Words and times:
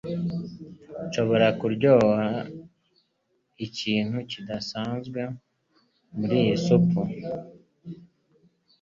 Nshobora 1.05 1.47
kuryoha 1.59 2.25
ikintu 3.67 4.17
kidasanzwe 4.31 5.21
muriyi 6.15 6.55
supu. 6.65 7.01